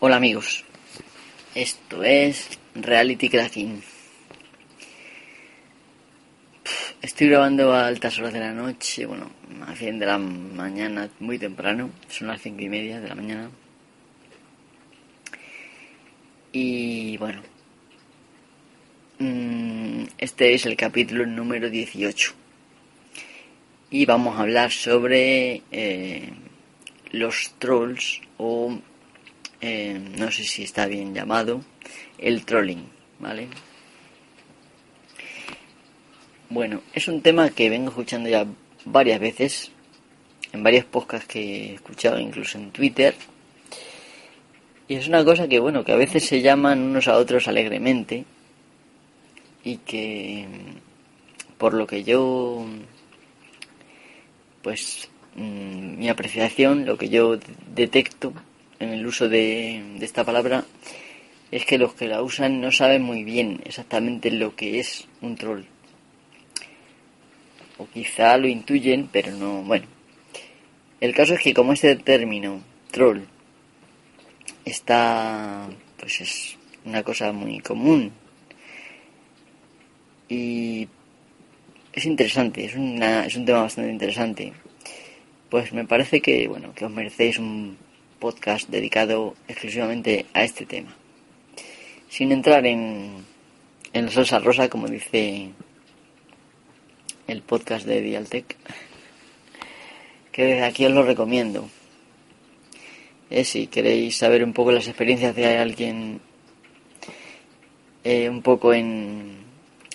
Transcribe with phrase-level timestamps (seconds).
[0.00, 0.64] Hola amigos,
[1.56, 3.82] esto es Reality Cracking.
[7.02, 11.36] Estoy grabando a altas horas de la noche, bueno, más bien de la mañana, muy
[11.36, 13.50] temprano, son las cinco y media de la mañana.
[16.52, 17.42] Y bueno,
[19.18, 22.34] mm, este es el capítulo número 18.
[23.90, 26.30] Y vamos a hablar sobre eh,
[27.10, 28.78] los trolls o
[29.60, 31.60] eh, no sé si está bien llamado
[32.18, 32.84] el trolling,
[33.18, 33.48] ¿vale?
[36.50, 38.46] Bueno, es un tema que vengo escuchando ya
[38.84, 39.70] varias veces,
[40.52, 43.14] en varios podcasts que he escuchado, incluso en Twitter.
[44.86, 48.24] Y es una cosa que, bueno, que a veces se llaman unos a otros alegremente
[49.62, 50.46] y que,
[51.58, 52.64] por lo que yo,
[54.62, 57.38] pues, mm, mi apreciación, lo que yo
[57.74, 58.32] detecto
[58.80, 60.64] en el uso de, esta palabra,
[61.50, 65.36] es que los que la usan no saben muy bien exactamente lo que es un
[65.36, 65.64] troll
[67.78, 69.86] o quizá lo intuyen, pero no, bueno.
[71.00, 73.20] El caso es que como este término, troll,
[74.64, 78.12] está, pues es una cosa muy común
[80.28, 80.88] y
[81.92, 84.52] es interesante, es, una, es un tema bastante interesante.
[85.48, 87.78] Pues me parece que, bueno, que os merecéis un
[88.18, 90.94] podcast dedicado exclusivamente a este tema.
[92.08, 93.24] Sin entrar en,
[93.92, 95.50] en la salsa rosa, como dice
[97.26, 98.56] el podcast de Dialtec,
[100.32, 101.68] que desde aquí os lo recomiendo.
[103.30, 106.20] Eh, si queréis saber un poco las experiencias de alguien
[108.02, 109.36] eh, un poco en,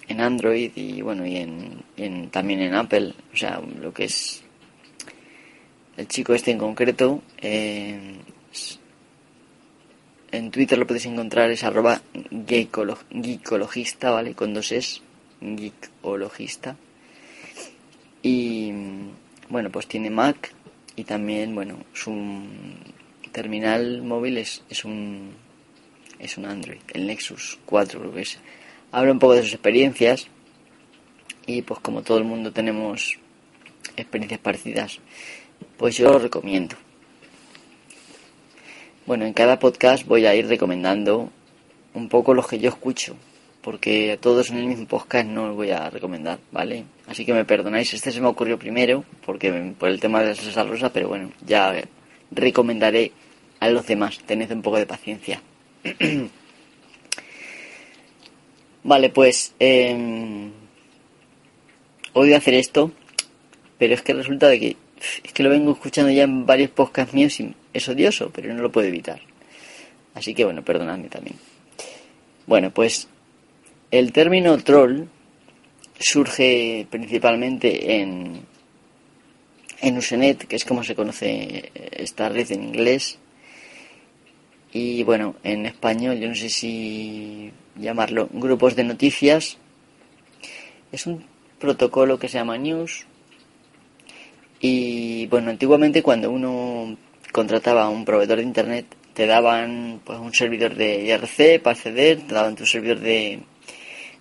[0.08, 4.42] en Android y bueno y en, también en Apple, o sea, lo que es
[5.97, 7.22] el chico este en concreto,
[10.33, 12.02] en Twitter lo podéis encontrar, es arroba
[12.47, 14.33] geekologista, ¿vale?
[14.33, 15.02] Con dos es,
[15.39, 16.76] geekologista.
[18.23, 18.71] Y
[19.49, 20.52] bueno, pues tiene Mac
[20.95, 22.42] y también, bueno, su
[23.31, 25.33] terminal móvil es, es un
[26.20, 28.39] es un Android, el Nexus 4 creo que es.
[28.92, 30.27] Habla un poco de sus experiencias
[31.45, 33.20] y pues como todo el mundo tenemos
[33.98, 34.99] experiencias parecidas,
[35.77, 36.75] pues yo lo recomiendo.
[39.05, 41.29] Bueno, en cada podcast voy a ir recomendando
[41.93, 43.15] un poco los que yo escucho,
[43.61, 46.85] porque a todos en el mismo podcast no os voy a recomendar, ¿vale?
[47.07, 50.35] Así que me perdonáis, este se me ocurrió primero, porque por el tema de la
[50.35, 51.73] salsa rosa, pero bueno, ya
[52.31, 53.11] recomendaré
[53.59, 55.41] a los demás, tened un poco de paciencia.
[58.83, 60.49] vale, pues eh,
[62.13, 62.91] odio hacer esto,
[63.77, 64.77] pero es que resulta de que
[65.23, 68.61] es que lo vengo escuchando ya en varios podcasts míos y es odioso, pero no
[68.61, 69.19] lo puedo evitar.
[70.14, 71.37] Así que bueno, perdonadme también.
[72.45, 73.08] Bueno, pues
[73.92, 75.05] el término troll
[75.99, 78.42] surge principalmente en,
[79.81, 83.17] en Usenet, que es como se conoce esta red en inglés.
[84.71, 89.58] Y bueno, en español, yo no sé si llamarlo grupos de noticias.
[90.92, 91.25] Es un
[91.59, 93.05] protocolo que se llama News.
[94.65, 96.95] Y bueno, antiguamente cuando uno
[97.33, 102.21] contrataba a un proveedor de internet, te daban pues un servidor de IRC para acceder,
[102.21, 103.41] te daban tu servidor de,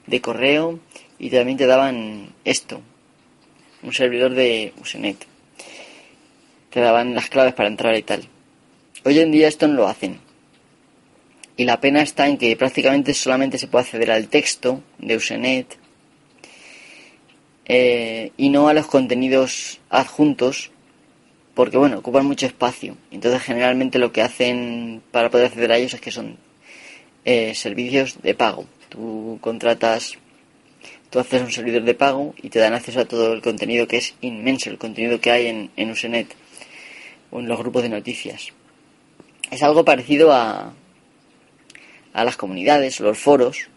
[0.08, 0.80] de correo
[1.20, 2.80] y también te daban esto,
[3.84, 5.25] un servidor de Usenet.
[6.70, 8.24] Te daban las claves para entrar y tal.
[9.04, 10.19] Hoy en día esto no lo hacen.
[11.56, 15.78] Y la pena está en que prácticamente solamente se puede acceder al texto de Usenet
[17.67, 20.73] eh, y no a los contenidos adjuntos
[21.55, 22.97] porque bueno, ocupan mucho espacio.
[23.11, 26.39] Entonces generalmente lo que hacen para poder acceder a ellos es que son
[27.25, 28.67] eh, servicios de pago.
[28.89, 30.19] Tú contratas,
[31.11, 33.99] tú haces un servidor de pago y te dan acceso a todo el contenido que
[33.99, 36.34] es inmenso, el contenido que hay en, en Usenet
[37.31, 38.49] o en los grupos de noticias.
[39.51, 40.72] Es algo parecido a,
[42.13, 43.69] a las comunidades los foros,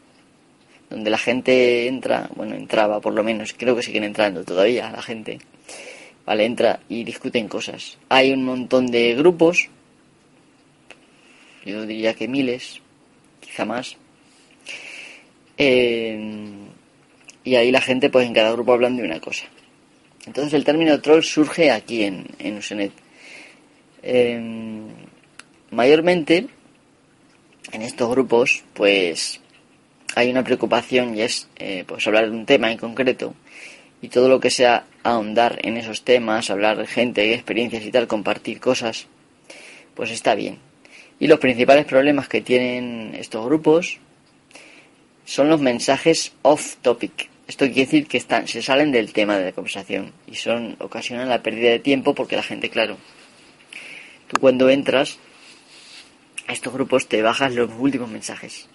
[0.89, 5.01] donde la gente entra, bueno, entraba por lo menos, creo que siguen entrando todavía la
[5.01, 5.39] gente,
[6.25, 7.97] vale, entra y discuten cosas.
[8.09, 9.69] Hay un montón de grupos,
[11.65, 12.81] yo diría que miles,
[13.39, 13.97] quizá más,
[15.57, 16.19] eh,
[17.43, 19.45] y ahí la gente, pues en cada grupo hablan de una cosa.
[20.25, 22.91] Entonces el término troll surge aquí en, en Usenet.
[24.01, 24.41] Eh,
[25.71, 26.47] mayormente
[27.71, 29.39] en estos grupos, pues
[30.15, 33.35] hay una preocupación y es eh, pues hablar de un tema en concreto
[34.01, 38.07] y todo lo que sea ahondar en esos temas, hablar de gente, experiencias y tal,
[38.07, 39.07] compartir cosas,
[39.93, 40.59] pues está bien.
[41.19, 43.99] Y los principales problemas que tienen estos grupos
[45.25, 47.29] son los mensajes off topic.
[47.47, 51.29] Esto quiere decir que están, se salen del tema de la conversación y son ocasionan
[51.29, 52.97] la pérdida de tiempo porque la gente, claro,
[54.27, 55.19] tú cuando entras
[56.47, 58.67] a estos grupos te bajas los últimos mensajes.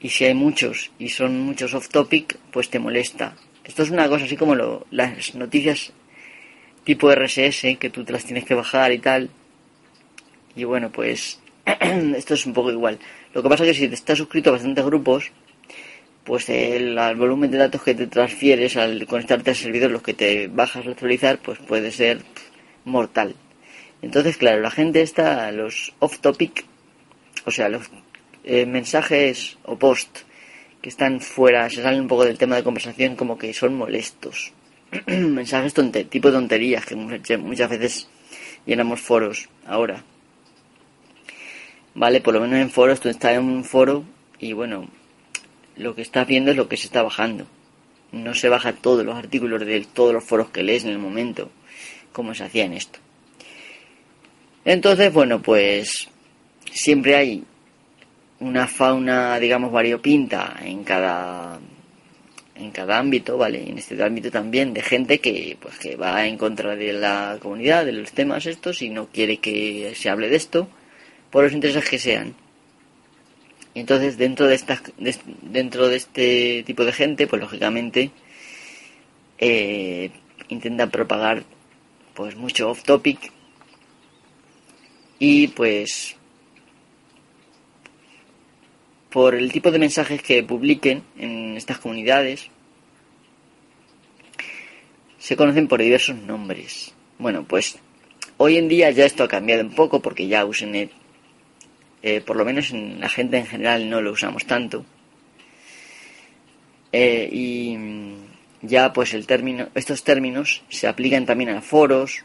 [0.00, 3.36] Y si hay muchos y son muchos off topic, pues te molesta.
[3.64, 5.92] Esto es una cosa así como lo, las noticias
[6.84, 9.30] tipo RSS que tú te las tienes que bajar y tal.
[10.56, 11.40] Y bueno, pues
[12.16, 12.98] esto es un poco igual.
[13.34, 15.30] Lo que pasa es que si te estás suscrito a bastantes grupos,
[16.24, 20.48] pues el, volumen de datos que te transfieres al conectarte al servidor, los que te
[20.48, 22.22] bajas al actualizar, pues puede ser
[22.84, 23.34] mortal.
[24.02, 26.64] Entonces, claro, la gente está, los off topic,
[27.44, 27.90] o sea, los
[28.44, 30.20] eh, mensajes o post
[30.80, 34.52] que están fuera, se salen un poco del tema de conversación, como que son molestos.
[35.06, 38.08] mensajes tonte, tipo tonterías que muchas veces
[38.66, 40.02] llenamos foros ahora.
[41.94, 44.04] Vale, por lo menos en foros, tú estás en un foro
[44.38, 44.88] y bueno,
[45.76, 47.46] lo que estás viendo es lo que se está bajando.
[48.12, 51.50] No se baja todos los artículos de todos los foros que lees en el momento,
[52.12, 52.98] como se hacía en esto.
[54.64, 56.08] Entonces, bueno, pues
[56.72, 57.44] siempre hay
[58.40, 61.60] una fauna, digamos, variopinta en cada
[62.54, 63.68] en cada ámbito, ¿vale?
[63.68, 67.86] En este ámbito también de gente que pues que va en contra de la comunidad,
[67.86, 70.68] de los temas estos y no quiere que se hable de esto
[71.30, 72.34] por los intereses que sean.
[73.74, 74.82] Y entonces dentro de estas
[75.42, 78.10] dentro de este tipo de gente, pues lógicamente
[79.38, 80.10] eh,
[80.48, 81.44] intentan propagar
[82.14, 83.32] pues mucho off topic
[85.18, 86.16] y pues
[89.10, 92.50] por el tipo de mensajes que publiquen en estas comunidades
[95.18, 96.94] se conocen por diversos nombres.
[97.18, 97.78] Bueno, pues
[98.38, 100.90] hoy en día ya esto ha cambiado un poco porque ya Usenet
[102.02, 104.84] eh, por lo menos en la gente en general no lo usamos tanto.
[106.92, 107.76] Eh, y
[108.62, 112.24] ya pues el término, estos términos se aplican también a foros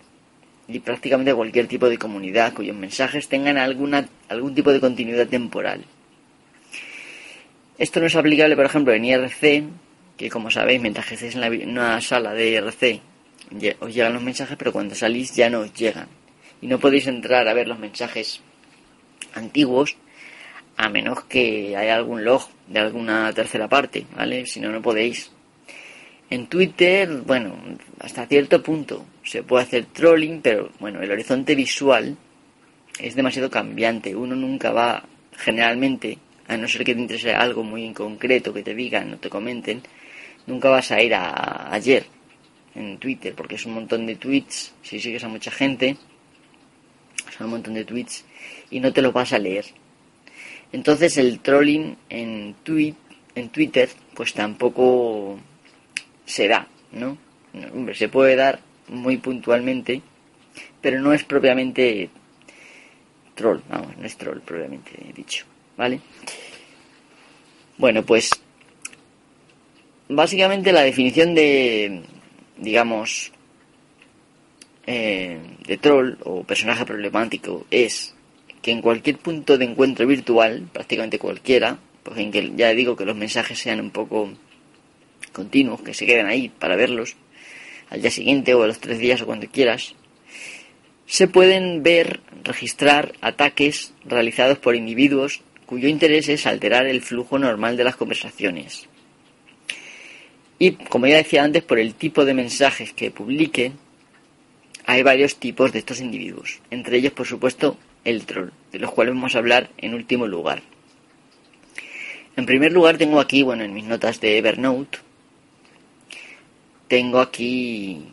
[0.67, 5.27] y prácticamente a cualquier tipo de comunidad cuyos mensajes tengan alguna, algún tipo de continuidad
[5.27, 5.85] temporal.
[7.77, 9.63] Esto no es aplicable, por ejemplo, en IRC,
[10.15, 13.01] que como sabéis, mientras que estéis en, una sala de IRC,
[13.79, 16.07] os llegan los mensajes, pero cuando salís ya no os llegan.
[16.61, 18.41] Y no podéis entrar a ver los mensajes
[19.33, 19.97] antiguos,
[20.77, 24.45] a menos que haya algún log de alguna tercera parte, ¿vale?
[24.45, 25.31] Si no, no podéis.
[26.29, 27.55] En Twitter, bueno,
[27.99, 32.17] hasta cierto punto se puede hacer trolling, pero bueno, el horizonte visual
[32.99, 34.15] es demasiado cambiante.
[34.15, 35.03] Uno nunca va,
[35.37, 39.17] generalmente, a no ser que te interese algo muy en concreto, que te digan o
[39.17, 39.81] te comenten,
[40.47, 42.05] nunca vas a ir a ayer
[42.75, 45.97] en Twitter, porque es un montón de tweets, si sigues a mucha gente,
[47.35, 48.25] son un montón de tweets
[48.69, 49.65] y no te lo vas a leer.
[50.71, 52.95] Entonces el trolling en, tweet,
[53.35, 55.39] en Twitter pues tampoco
[56.25, 57.17] se da, ¿no?
[57.73, 58.59] Hombre, se puede dar
[58.89, 60.01] muy puntualmente,
[60.81, 62.09] pero no es propiamente
[63.33, 65.45] troll, vamos, no es troll propiamente dicho,
[65.77, 65.99] ¿vale?
[67.77, 68.31] Bueno, pues
[70.07, 72.03] básicamente la definición de,
[72.57, 73.31] digamos,
[74.87, 78.13] eh, de troll o personaje problemático es
[78.61, 83.05] que en cualquier punto de encuentro virtual, prácticamente cualquiera, pues en que ya digo que
[83.05, 84.31] los mensajes sean un poco
[85.31, 87.15] continuos, que se queden ahí para verlos
[87.89, 89.95] al día siguiente o a los tres días o cuando quieras,
[91.05, 97.77] se pueden ver, registrar ataques realizados por individuos cuyo interés es alterar el flujo normal
[97.77, 98.87] de las conversaciones.
[100.57, 103.73] Y como ya decía antes, por el tipo de mensajes que publiquen,
[104.85, 109.15] hay varios tipos de estos individuos, entre ellos por supuesto el troll, de los cuales
[109.15, 110.61] vamos a hablar en último lugar.
[112.37, 114.99] En primer lugar tengo aquí, bueno, en mis notas de Evernote,
[116.87, 118.05] tengo aquí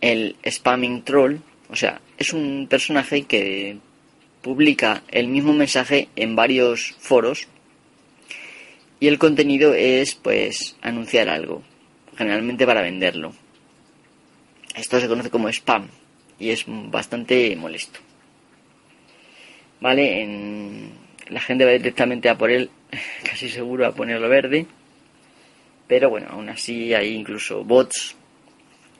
[0.00, 1.36] el spamming troll,
[1.70, 3.78] o sea, es un personaje que
[4.42, 7.48] publica el mismo mensaje en varios foros
[9.00, 11.62] y el contenido es pues anunciar algo,
[12.16, 13.32] generalmente para venderlo.
[14.74, 15.88] Esto se conoce como spam
[16.38, 18.00] y es bastante molesto.
[19.82, 20.22] ¿vale?
[20.22, 20.92] En,
[21.28, 22.70] la gente va directamente a por él,
[23.24, 24.66] casi seguro a ponerlo verde.
[25.86, 28.16] Pero bueno, aún así hay incluso bots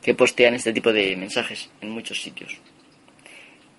[0.03, 2.59] que postean este tipo de mensajes en muchos sitios.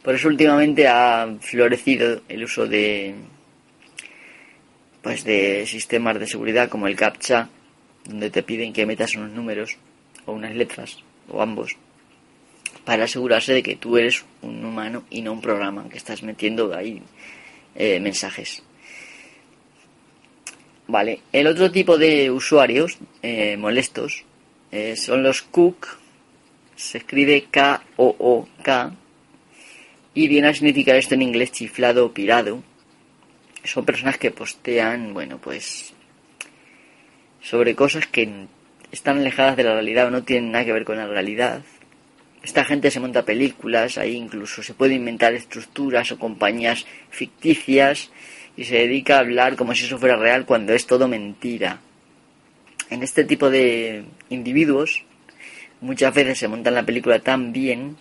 [0.03, 3.15] Por eso últimamente ha florecido el uso de
[5.01, 7.49] pues de sistemas de seguridad como el CAPTCHA,
[8.05, 9.77] donde te piden que metas unos números
[10.25, 10.97] o unas letras
[11.29, 11.75] o ambos
[12.85, 16.75] para asegurarse de que tú eres un humano y no un programa que estás metiendo
[16.75, 17.01] ahí
[17.75, 18.63] eh, mensajes.
[20.87, 24.25] Vale, el otro tipo de usuarios eh, molestos
[24.71, 25.87] eh, son los cook,
[26.75, 28.93] se escribe K-O-O-K,
[30.13, 32.63] y viene a significar esto en inglés chiflado o pirado.
[33.63, 35.93] Son personas que postean, bueno, pues
[37.41, 38.47] sobre cosas que
[38.91, 41.61] están alejadas de la realidad o no tienen nada que ver con la realidad.
[42.43, 48.11] Esta gente se monta películas, ahí incluso se puede inventar estructuras o compañías ficticias
[48.55, 51.79] y se dedica a hablar como si eso fuera real cuando es todo mentira.
[52.89, 55.03] En este tipo de individuos
[55.81, 57.97] muchas veces se montan la película tan bien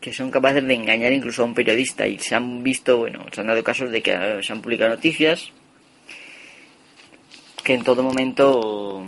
[0.00, 3.40] que son capaces de engañar incluso a un periodista y se han visto, bueno, se
[3.40, 5.52] han dado casos de que eh, se han publicado noticias
[7.62, 9.04] que en todo momento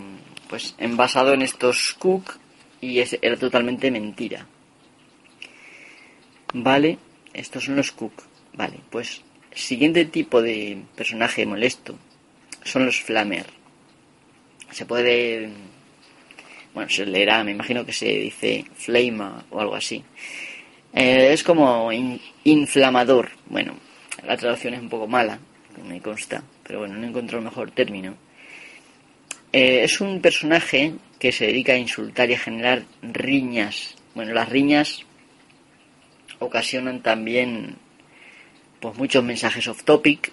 [0.47, 2.37] pues en basado en estos cook
[2.79, 4.45] y es, era totalmente mentira.
[6.53, 6.99] Vale,
[7.33, 8.13] estos son los cook.
[8.53, 9.23] Vale, pues
[9.55, 11.97] siguiente tipo de personaje molesto
[12.63, 13.47] son los flamer.
[14.71, 15.49] Se puede.
[16.73, 20.03] Bueno, se leerá, me imagino que se dice flama o algo así.
[20.93, 21.89] Eh, es como
[22.43, 23.31] inflamador.
[23.47, 23.75] Bueno,
[24.25, 25.39] la traducción es un poco mala,
[25.87, 28.15] me consta, pero bueno, no encuentro mejor término.
[29.51, 33.95] Eh, es un personaje que se dedica a insultar y a generar riñas.
[34.13, 35.03] Bueno, las riñas
[36.39, 37.75] ocasionan también
[38.79, 40.31] pues muchos mensajes off topic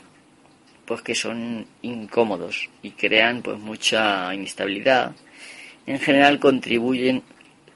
[0.85, 5.13] pues que son incómodos y crean pues mucha inestabilidad
[5.87, 7.23] en general contribuyen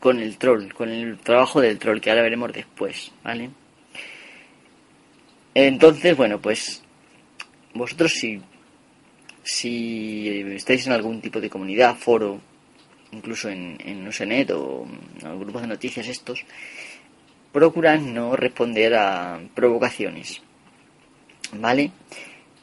[0.05, 3.49] con el troll con el trabajo del troll que ahora veremos después vale
[5.55, 6.83] entonces bueno pues
[7.73, 8.39] vosotros si
[9.43, 12.39] si estáis en algún tipo de comunidad foro
[13.13, 14.87] incluso en, en Usenet o
[15.39, 16.45] grupos de noticias estos
[17.51, 20.43] procurad no responder a provocaciones
[21.53, 21.93] ¿vale?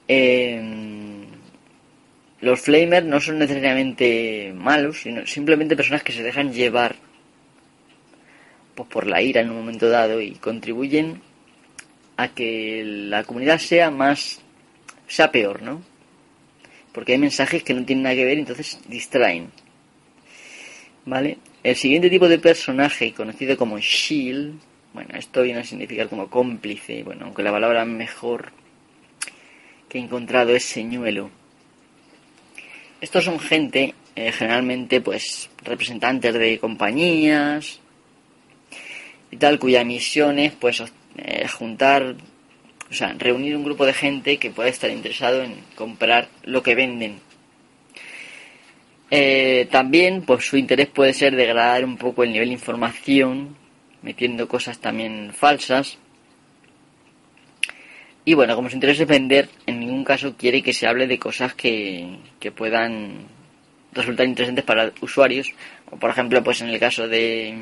[0.07, 1.25] Em,
[2.41, 6.95] los flamers no son necesariamente malos, sino simplemente personas que se dejan llevar
[8.75, 11.21] pues, por la ira en un momento dado y contribuyen
[12.17, 14.41] a que la comunidad sea más,
[15.07, 15.81] sea peor, ¿no?
[16.91, 19.51] Porque hay mensajes que no tienen nada que ver, entonces distraen.
[21.05, 21.37] ¿Vale?
[21.63, 24.59] El siguiente tipo de personaje, conocido como Shield,
[24.93, 28.51] bueno, esto viene a significar como cómplice, bueno, aunque la palabra mejor
[29.89, 31.29] que he encontrado es señuelo.
[32.99, 37.80] Estos son gente, eh, generalmente, pues, representantes de compañías
[39.31, 40.83] y tal, cuya misión es, pues,
[41.17, 42.15] eh, juntar,
[42.89, 46.75] o sea, reunir un grupo de gente que pueda estar interesado en comprar lo que
[46.75, 47.19] venden.
[49.09, 53.55] Eh, también, pues, su interés puede ser degradar un poco el nivel de información,
[54.01, 55.97] metiendo cosas también falsas
[58.23, 61.17] y bueno, como su interés es vender, en ningún caso quiere que se hable de
[61.17, 63.25] cosas que, que puedan
[63.93, 65.51] resultar interesantes para usuarios.
[65.89, 67.55] O por ejemplo, pues en el caso de.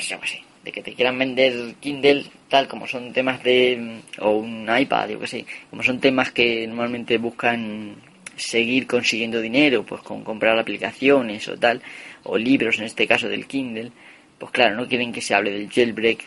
[0.00, 0.18] Yo
[0.64, 4.00] de que te quieran vender Kindle, tal como son temas de.
[4.18, 7.96] o un iPad, yo qué sé, como son temas que normalmente buscan
[8.36, 11.82] seguir consiguiendo dinero, pues con comprar aplicaciones o tal,
[12.24, 13.92] o libros en este caso del Kindle,
[14.38, 16.24] pues claro, no quieren que se hable del jailbreak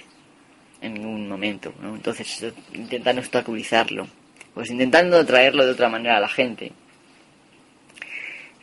[0.82, 1.74] en ningún momento.
[1.82, 1.96] ¿no?
[1.96, 4.08] Entonces intentan obstaculizarlo,
[4.54, 6.72] pues intentando traerlo de otra manera a la gente.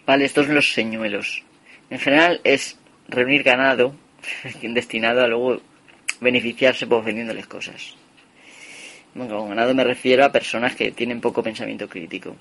[0.07, 1.43] Vale, estos son los señuelos.
[1.91, 3.95] En general es reunir ganado
[4.63, 5.61] destinado a luego
[6.21, 7.95] beneficiarse por vendiéndoles cosas.
[9.15, 12.35] Bueno, con ganado me refiero a personas que tienen poco pensamiento crítico.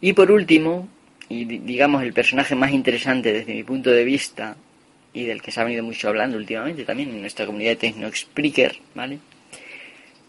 [0.00, 0.88] Y por último,
[1.28, 4.56] y digamos el personaje más interesante desde mi punto de vista,
[5.12, 8.78] y del que se ha venido mucho hablando últimamente también en nuestra comunidad de TechnoSpeaker,
[8.94, 9.18] ¿vale?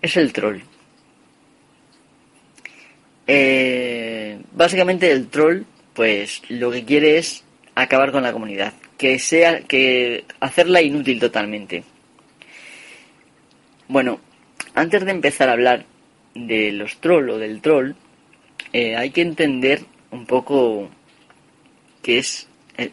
[0.02, 0.60] Es el troll.
[3.28, 5.62] Eh, básicamente el troll,
[5.94, 7.44] pues lo que quiere es
[7.76, 11.86] acabar con la comunidad, que sea, que hacerla inútil totalmente.
[13.88, 14.20] Bueno,
[14.76, 15.86] antes de empezar a hablar
[16.36, 17.94] de los troll o del troll,
[18.74, 19.80] eh, hay que entender
[20.12, 20.90] un poco
[22.04, 22.46] qué es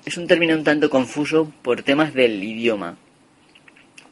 [0.05, 2.97] es un término un tanto confuso por temas del idioma.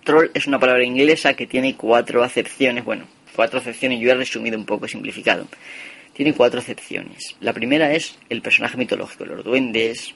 [0.05, 4.59] Troll es una palabra inglesa que tiene cuatro acepciones, bueno, cuatro acepciones, yo he resumido
[4.59, 5.47] un poco, simplificado.
[6.13, 7.37] Tiene cuatro acepciones.
[7.41, 10.15] La primera es el personaje mitológico, los duendes,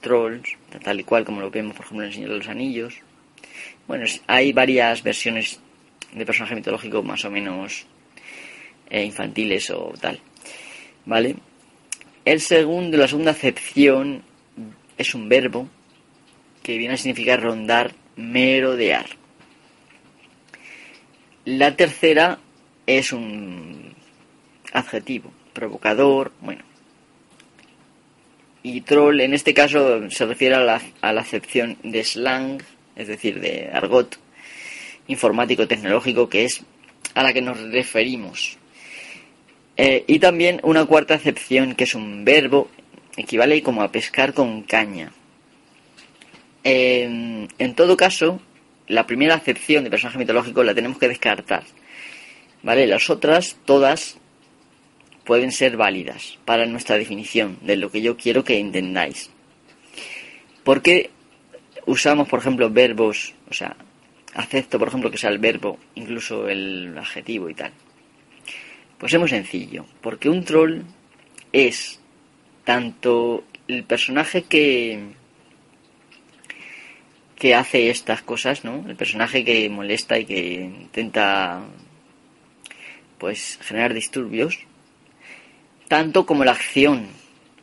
[0.00, 2.94] trolls, tal y cual como lo vemos, por ejemplo, en El Señor de los Anillos.
[3.86, 5.60] Bueno, hay varias versiones
[6.12, 7.86] de personaje mitológico más o menos
[8.88, 10.20] eh, infantiles o tal.
[11.06, 11.36] ¿Vale?
[12.24, 14.22] El segundo, la segunda acepción
[14.98, 15.68] es un verbo
[16.62, 19.06] que viene a significar rondar, merodear.
[21.44, 22.38] La tercera
[22.86, 23.94] es un
[24.72, 26.69] adjetivo, provocador, bueno.
[28.62, 32.62] Y troll en este caso se refiere a la, a la acepción de slang,
[32.96, 34.18] es decir, de argot
[35.08, 36.62] informático tecnológico que es
[37.14, 38.58] a la que nos referimos.
[39.76, 42.68] Eh, y también una cuarta acepción que es un verbo,
[43.16, 45.12] equivale como a pescar con caña.
[46.62, 48.40] en todo caso,
[48.86, 51.64] la primera acepción de personaje mitológico la tenemos que descartar.
[52.62, 52.86] ¿Vale?
[52.86, 54.18] Las otras, todas,
[55.30, 59.30] pueden ser válidas para nuestra definición de lo que yo quiero que entendáis.
[60.64, 61.10] Porque
[61.86, 63.76] usamos, por ejemplo, verbos, o sea,
[64.34, 67.70] acepto, por ejemplo, que sea el verbo, incluso el adjetivo y tal.
[68.98, 70.80] Pues es muy sencillo, porque un troll
[71.52, 72.00] es
[72.64, 75.14] tanto el personaje que
[77.36, 78.84] que hace estas cosas, ¿no?
[78.88, 81.62] El personaje que molesta y que intenta
[83.16, 84.58] pues generar disturbios,
[85.90, 87.08] tanto como la acción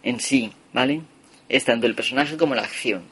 [0.04, 1.02] en sí, ¿vale?
[1.48, 3.04] Es tanto el personaje como la acción.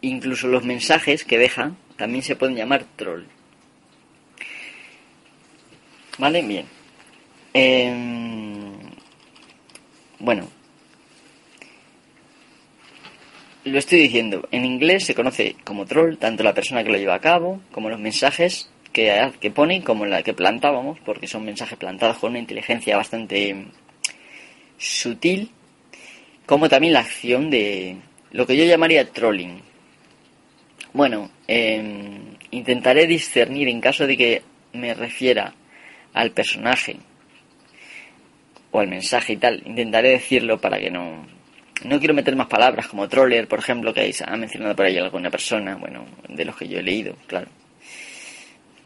[0.00, 3.26] Incluso los mensajes que deja también se pueden llamar troll.
[6.18, 6.42] ¿Vale?
[6.42, 6.66] Bien.
[7.54, 8.72] Em,
[10.18, 10.48] bueno.
[13.62, 14.48] Lo estoy diciendo.
[14.50, 17.88] En inglés se conoce como troll tanto la persona que lo lleva a cabo como
[17.88, 22.38] los mensajes que, que pone como la que plantábamos, porque son mensajes plantados con una
[22.38, 23.66] inteligencia bastante
[24.78, 25.50] sutil,
[26.46, 27.96] como también la acción de
[28.32, 29.62] lo que yo llamaría trolling.
[30.92, 34.42] Bueno, em, intentaré discernir en caso de que
[34.72, 35.54] me refiera
[36.12, 36.96] al personaje
[38.72, 39.62] o al mensaje y tal.
[39.66, 41.26] Intentaré decirlo para que no...
[41.84, 45.30] No quiero meter más palabras como troller, por ejemplo, que ha mencionado por ahí alguna
[45.30, 47.48] persona, bueno, de los que yo he leído, claro.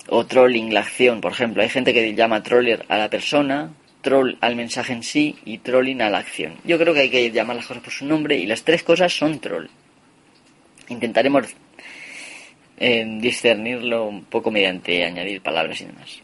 [0.09, 1.63] O trolling, la acción, por ejemplo.
[1.63, 6.03] Hay gente que llama troller a la persona, troll al mensaje en sí y trolling
[6.03, 6.55] a la acción.
[6.64, 9.17] Yo creo que hay que llamar las cosas por su nombre y las tres cosas
[9.17, 9.67] son troll.
[10.88, 11.47] Intentaremos
[12.77, 16.21] discernirlo un poco mediante añadir palabras y demás.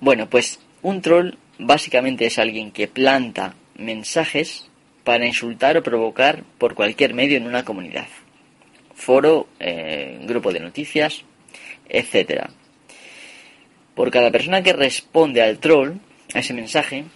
[0.00, 4.68] Bueno, pues un troll básicamente es alguien que planta mensajes
[5.04, 8.06] para insultar o provocar por cualquier medio en una comunidad.
[8.94, 11.24] Foro, eh, grupo de noticias,
[11.88, 12.50] etc.
[13.98, 15.94] Por cada persona que responde al troll,
[16.32, 17.06] a ese mensaje,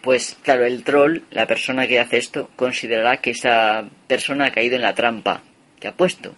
[0.00, 4.76] pues claro, el troll, la persona que hace esto, considerará que esa persona ha caído
[4.76, 5.42] en la trampa
[5.80, 6.36] que ha puesto.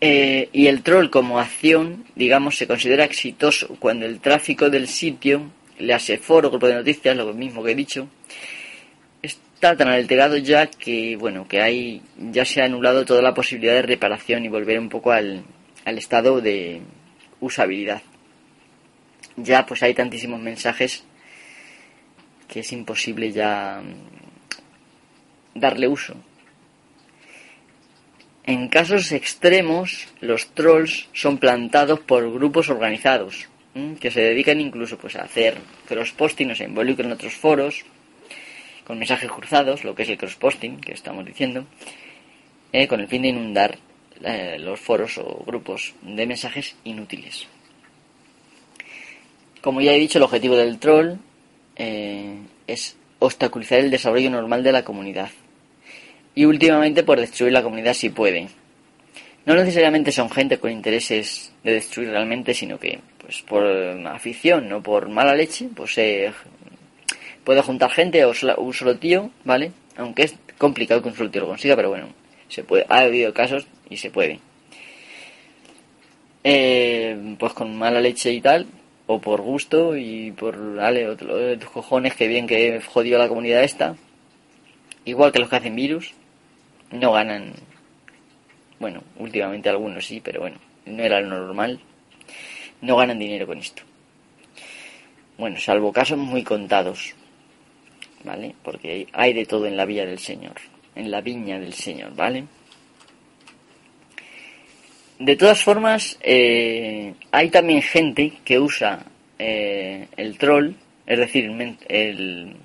[0.00, 5.50] Eh, y el troll como acción, digamos, se considera exitoso cuando el tráfico del sitio,
[5.78, 8.08] le hace foro, grupo de noticias, lo mismo que he dicho,
[9.20, 12.00] está tan alterado ya que, bueno, que hay,
[12.32, 15.44] ya se ha anulado toda la posibilidad de reparación y volver un poco al,
[15.84, 16.80] al estado de
[17.40, 18.02] usabilidad.
[19.36, 21.04] Ya pues hay tantísimos mensajes
[22.48, 26.14] que es imposible ya mm, darle uso.
[28.46, 33.48] En casos extremos, los trolls son plantados por grupos organizados,
[33.98, 35.56] que se dedican incluso pues, a hacer
[35.88, 37.84] crossposting o se involucran en otros foros,
[38.86, 41.66] con mensajes cruzados, lo que es el crossposting que estamos diciendo,
[42.72, 43.78] eh, con el fin de inundar
[44.24, 47.46] eh, los foros o grupos de mensajes inútiles.
[49.60, 51.16] Como ya he dicho, el objetivo del troll
[51.76, 55.30] eh, es obstaculizar el desarrollo normal de la comunidad
[56.34, 58.48] y últimamente por destruir la comunidad si puede.
[59.46, 63.64] No necesariamente son gente con intereses de destruir realmente, sino que pues por
[64.06, 65.98] afición o por mala leche, pues
[67.44, 69.72] puede juntar gente o un solo tío, ¿vale?
[69.96, 72.08] Aunque es complicado que un solo tío lo consiga, pero bueno,
[72.48, 72.86] se puede.
[72.88, 74.40] Ha habido casos y se puede.
[76.42, 78.66] Eh, pues con mala leche y tal,
[79.06, 83.16] o por gusto y por, dale, otro de tus cojones, que bien que he jodido
[83.16, 83.96] a la comunidad esta.
[85.04, 86.12] Igual que los que hacen virus,
[86.90, 87.52] no ganan.
[88.78, 91.80] Bueno, últimamente algunos sí, pero bueno, no era lo normal.
[92.80, 93.82] No ganan dinero con esto.
[95.36, 97.14] Bueno, salvo casos muy contados,
[98.22, 98.54] ¿vale?
[98.62, 100.54] Porque hay de todo en la villa del Señor,
[100.94, 102.44] en la viña del Señor, ¿vale?
[105.18, 109.06] De todas formas, eh, hay también gente que usa
[109.38, 110.72] eh, el troll,
[111.06, 111.50] es decir,
[111.88, 112.56] el,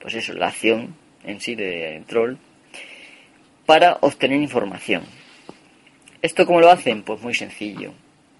[0.00, 2.36] pues eso, la acción en sí de troll,
[3.66, 5.02] para obtener información.
[6.20, 7.02] ¿Esto cómo lo hacen?
[7.02, 7.92] Pues muy sencillo.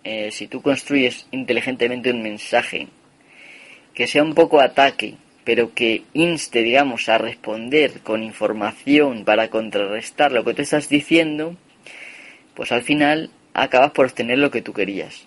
[0.04, 2.86] Eh, si tú construyes inteligentemente un mensaje
[3.94, 10.30] que sea un poco ataque, pero que inste, digamos, a responder con información para contrarrestar
[10.30, 11.56] lo que tú estás diciendo,
[12.54, 15.26] pues al final acabas por obtener lo que tú querías.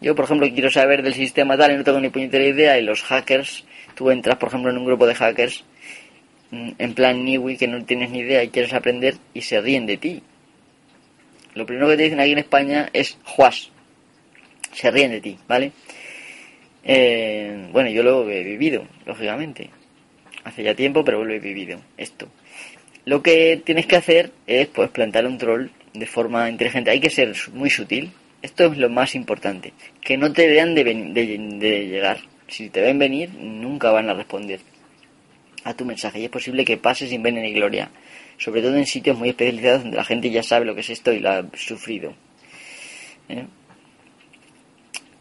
[0.00, 2.82] Yo, por ejemplo, quiero saber del sistema tal y no tengo ni puñetera idea y
[2.82, 5.64] los hackers, tú entras, por ejemplo, en un grupo de hackers
[6.50, 9.86] mm, en plan Niwi que no tienes ni idea y quieres aprender y se ríen
[9.86, 10.22] de ti.
[11.54, 13.70] Lo primero que te dicen aquí en España es Juas.
[14.72, 15.72] Se ríen de ti, ¿vale?
[16.84, 19.68] Eh, bueno, yo lo he vivido, lógicamente.
[20.44, 22.28] Hace ya tiempo, pero lo he vivido esto.
[23.04, 26.90] Lo que tienes que hacer es pues plantar un troll de forma inteligente.
[26.90, 29.72] Hay que ser muy sutil, esto es lo más importante.
[30.00, 32.18] Que no te vean de, de, llegar.
[32.48, 34.60] Si te ven venir, nunca van a responder
[35.64, 36.20] a tu mensaje.
[36.20, 37.90] Y es posible que pases sin pena ni gloria.
[38.38, 41.12] Sobre todo en sitios muy especializados donde la gente ya sabe lo que es esto
[41.12, 42.14] y lo ha sufrido.
[43.28, 43.44] ¿eh?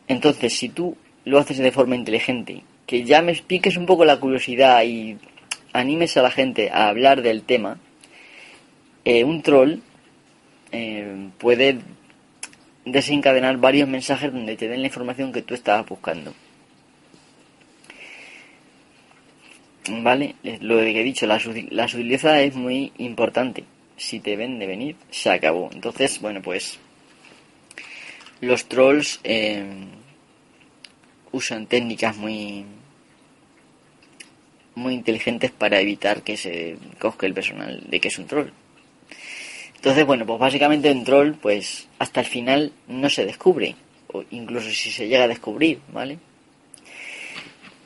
[0.07, 4.19] Entonces, si tú lo haces de forma inteligente, que ya me expliques un poco la
[4.19, 5.17] curiosidad y
[5.73, 7.77] animes a la gente a hablar del tema,
[9.05, 9.81] eh, un troll
[10.71, 11.79] eh, puede
[12.85, 16.33] desencadenar varios mensajes donde te den la información que tú estabas buscando.
[19.87, 20.35] ¿Vale?
[20.61, 23.63] Lo que he dicho, la, sutileza es muy importante.
[23.97, 25.69] Si te ven de venir, se acabó.
[25.73, 26.79] Entonces, bueno, pues
[28.41, 29.65] los trolls eh,
[31.31, 32.65] usan técnicas muy
[34.75, 38.49] muy inteligentes para evitar que se cosque el personal de que es un troll.
[39.79, 43.77] Entonces, bueno, pues básicamente un troll, pues hasta el final no se descubre,
[44.11, 46.19] o incluso si se llega a descubrir, ¿vale?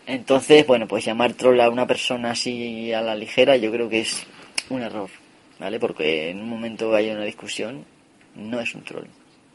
[0.07, 3.99] Entonces, bueno, pues llamar troll a una persona así a la ligera yo creo que
[4.01, 4.25] es
[4.71, 5.11] un error,
[5.59, 5.79] ¿vale?
[5.79, 7.85] Porque en un momento hay una discusión,
[8.33, 9.05] no es un troll,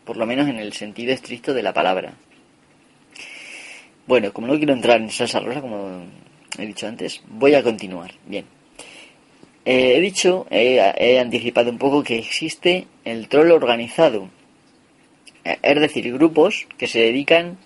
[0.04, 2.14] por lo menos en el sentido estricto de la palabra.
[4.06, 6.04] Bueno, como no quiero entrar en salsa rosa, como
[6.56, 8.12] he dicho antes, voy a continuar.
[8.26, 8.57] Bien.
[9.70, 14.30] Eh, he dicho, he anticipado un poco que existe el troll organizado,
[15.44, 17.58] eh, es decir, grupos que se dedican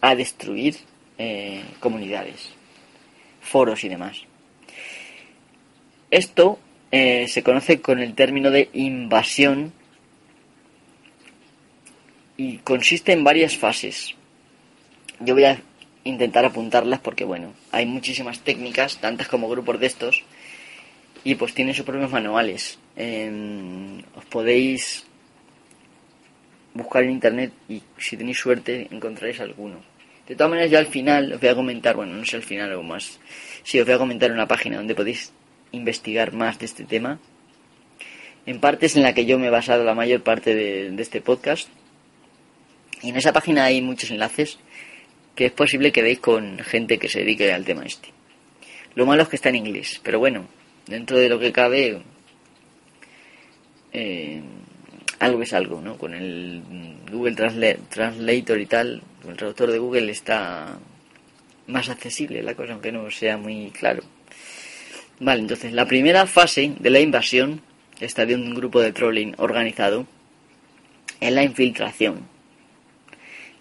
[0.00, 0.74] a destruir
[1.16, 2.54] eh, comunidades,
[3.40, 4.22] foros y demás.
[6.10, 6.58] Esto
[6.90, 9.72] se conoce con el término de invasión
[12.36, 14.16] y consiste en varias fases.
[15.20, 15.62] Yo voy a
[16.02, 20.24] intentar apuntarlas porque, bueno, hay muchísimas técnicas, tantas como grupos de estos,
[21.28, 22.78] y pues tiene sus propios manuales.
[22.96, 25.04] os podéis
[26.72, 29.76] buscar en internet y si tenéis suerte encontraréis alguno.
[30.26, 32.72] De todas maneras, ya al final os voy a comentar, bueno, no sé al final
[32.72, 33.20] o más,
[33.62, 35.34] sí, os voy a comentar una página donde podéis
[35.72, 37.18] investigar más de este tema.
[38.46, 41.20] En parte es en la que yo me he basado la mayor parte de, este
[41.20, 41.68] podcast.
[43.02, 44.58] Y en esa página hay muchos enlaces
[45.34, 48.14] que es posible que veis con gente que se dedique al tema este.
[48.94, 50.48] Lo malo es que está en inglés, pero bueno,
[50.88, 52.02] dentro de lo que cabe,
[53.92, 54.42] eh,
[55.18, 55.96] algo es algo, ¿no?
[55.96, 56.62] Con el
[57.10, 60.78] Google Translator y tal, con el traductor de Google está
[61.66, 64.02] más accesible la cosa, aunque no sea muy claro.
[65.20, 67.60] Vale, entonces la primera fase de la invasión,
[68.00, 70.06] esta de un grupo de trolling organizado,
[71.20, 72.20] es la infiltración.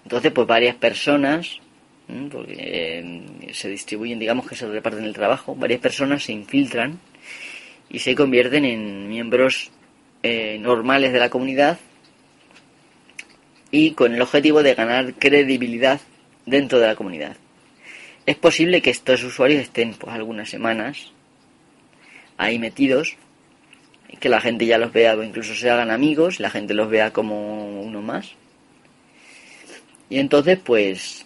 [0.04, 1.60] Entonces, pues varias personas,
[2.32, 7.00] porque eh, se distribuyen, digamos que se reparten el trabajo, varias personas se infiltran
[7.90, 9.72] y se convierten en miembros
[10.24, 11.80] eh, normales de la comunidad
[13.72, 16.00] y con el objetivo de ganar credibilidad
[16.46, 17.38] dentro de la comunidad.
[18.26, 21.12] Es posible que estos usuarios estén pues algunas semanas
[22.38, 23.16] ahí metidos,
[24.20, 27.12] que la gente ya los vea o incluso se hagan amigos, la gente los vea
[27.12, 28.34] como uno más.
[30.10, 31.26] Y entonces pues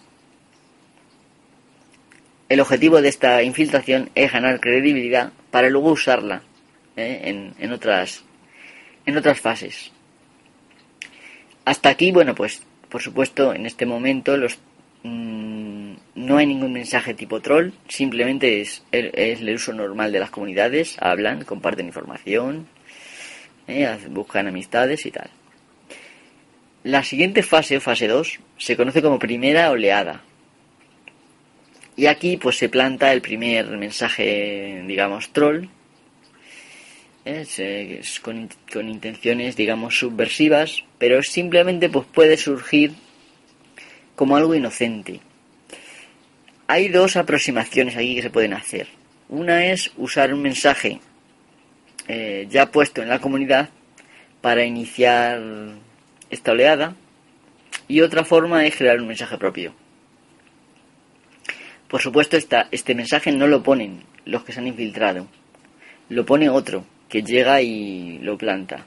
[2.48, 6.42] el objetivo de esta infiltración es ganar credibilidad para luego usarla
[6.96, 7.54] ¿eh?
[7.58, 8.24] en, otras,
[9.06, 9.92] en otras fases.
[11.64, 14.58] Hasta aquí, bueno, pues por supuesto en este momento los,
[15.02, 20.30] mm, no hay ningún mensaje tipo troll, simplemente es, es, el uso normal de las
[20.30, 22.66] comunidades, hablan, comparten información,
[23.66, 23.96] ¿eh?
[24.10, 25.30] buscan amistades y tal.
[26.84, 30.22] La siguiente fase, fase 2, se conoce como primera oleada.
[31.94, 35.66] Y aquí pues se planta el primer mensaje, digamos, troll,
[37.24, 42.92] es, con, con, intenciones, digamos, subversivas, pero simplemente pues puede surgir
[44.16, 45.20] como algo inocente.
[46.66, 48.88] Hay dos aproximaciones aquí que se pueden hacer.
[49.28, 51.00] Una es usar un mensaje
[52.08, 53.68] eh, ya puesto en la comunidad
[54.40, 55.40] para iniciar
[56.30, 56.96] esta oleada
[57.88, 59.74] y otra forma es crear un mensaje propio.
[61.88, 65.28] Por supuesto, esta, este mensaje no lo ponen los que se han infiltrado,
[66.08, 68.86] lo pone otro, que llega y lo planta.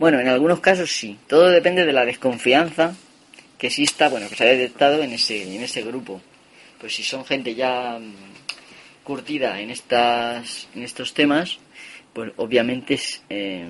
[0.00, 1.16] Bueno, en algunos casos sí.
[1.28, 2.96] Todo depende de la desconfianza
[3.56, 6.20] que exista, bueno, que se haya detectado en ese, en ese grupo.
[6.80, 11.60] Pues si son gente ya mm, curtida en, estas, en estos temas,
[12.12, 13.64] pues obviamente es, eh,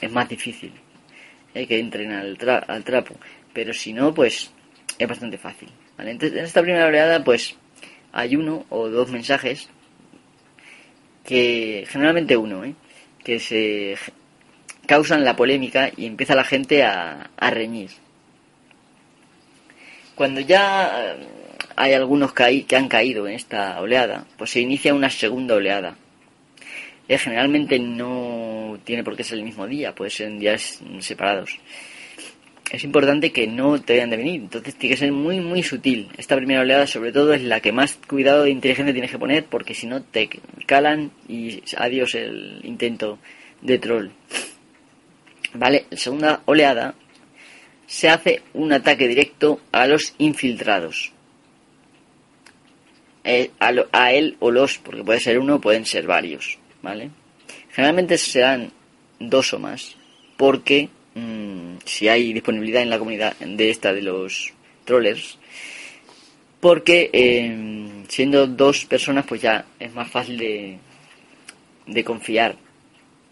[0.00, 0.72] es más difícil
[1.52, 3.14] eh, que entren al, al trapo.
[3.52, 4.50] Pero si no, pues
[4.98, 5.68] es bastante fácil.
[5.98, 7.56] Entonces, en esta primera oleada, pues
[8.12, 9.68] hay uno o dos mensajes
[11.24, 12.74] que, generalmente uno, ¿eh?
[13.26, 13.96] Que se
[14.86, 17.90] causan la polémica y empieza la gente a, reñir.
[20.14, 21.26] Cuando ya eh,
[21.74, 25.96] hay algunos que, que han caído en esta oleada, pues se inicia una segunda oleada.
[27.08, 31.58] Eh, generalmente no tiene por qué ser el mismo día, puede ser en días separados
[32.70, 34.40] es importante que no te vayan de venir.
[34.40, 36.08] Entonces tiene que ser muy, muy sutil.
[36.16, 39.44] Esta primera oleada, sobre todo, es la que más cuidado de inteligencia tienes que poner,
[39.44, 40.28] porque si no te
[40.66, 43.18] calan y adiós el intento
[43.62, 44.08] de troll.
[45.54, 46.94] Vale, la segunda oleada
[47.86, 51.12] se hace un ataque directo a los infiltrados.
[53.22, 57.10] Eh, a, a, él o los, porque puede ser uno, pueden ser varios, ¿vale?
[57.70, 58.72] Generalmente serán
[59.18, 59.96] dos o más,
[60.36, 64.52] porque Mm, si hay disponibilidad en la comunidad de esta de los
[64.84, 65.38] trollers,
[66.60, 70.78] porque em, siendo dos personas pues ya es más fácil de,
[71.86, 72.56] de confiar,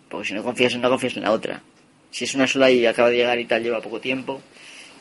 [0.09, 1.62] porque si no confías en una, confías en la otra.
[2.11, 4.40] Si es una sola y acaba de llegar y tal, lleva poco tiempo,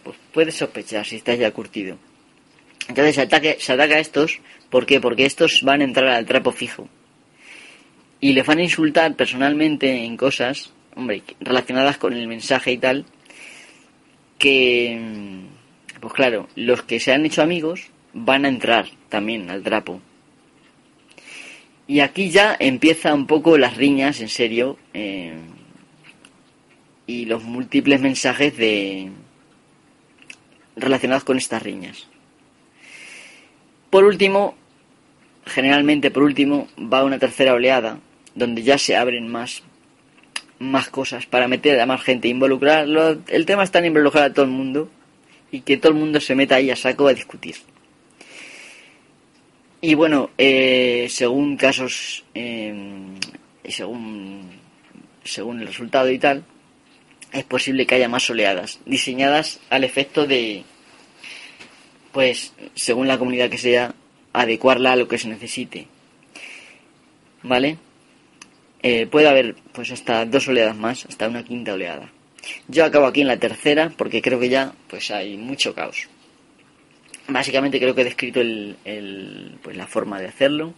[0.04, 1.98] pues puedes sospechar si estás ya curtido.
[2.90, 5.00] Entonces se, ataque, se ataca a estos, ¿por qué?
[5.00, 6.90] Porque estos van a entrar al trapo fijo.
[8.20, 13.06] Y les van a insultar personalmente en cosas hombre, relacionadas con el mensaje y tal,
[14.38, 15.00] que,
[16.00, 20.02] pues claro, los que se han hecho amigos van a entrar también al trapo.
[21.88, 25.34] Y aquí ya empieza un poco las riñas, en serio, eh,
[27.08, 29.12] y los múltiples mensajes de
[30.76, 32.08] relacionados con estas riñas.
[33.90, 34.56] Por último,
[35.46, 38.00] generalmente por último, va una tercera oleada,
[38.34, 39.62] donde ya se abren más
[40.64, 43.22] más cosas para meter a más gente, involucrarlo.
[43.28, 44.90] El tema está en involucrar a todo el mundo
[45.52, 47.56] y que todo el mundo se meta ahí a saco a discutir.
[49.82, 54.50] Y bueno, eh, según casos y según,
[55.24, 56.44] según el resultado y tal,
[57.34, 60.64] es posible que haya más oleadas, diseñadas al efecto de,
[62.12, 63.94] pues, según la comunidad que sea,
[64.32, 65.88] adecuarla a lo que se necesite.
[67.42, 67.78] ¿Vale?
[68.84, 72.12] Eh, puede haber pues hasta dos oleadas más, hasta una quinta oleada.
[72.68, 76.10] Yo acabo aquí en la tercera porque creo que ya pues hay mucho caos.
[77.28, 80.74] Básicamente creo que he descrito el, pues la forma de hacerlo.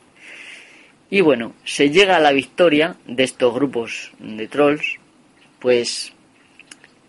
[1.09, 4.97] Y bueno, se llega a la victoria de estos grupos de trolls,
[5.59, 6.13] pues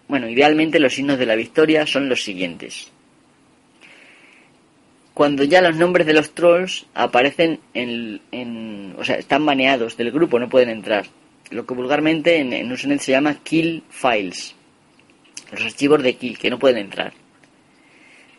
[0.08, 2.90] bueno, idealmente los signos de la victoria son los siguientes
[5.16, 10.38] cuando ya los nombres de los trolls aparecen en, o sea, están baneados del grupo,
[10.38, 11.06] no pueden entrar.
[11.50, 14.54] Lo que vulgarmente en, en Usenet se llama kill files.
[15.52, 17.14] Los archivos de kill que no pueden entrar.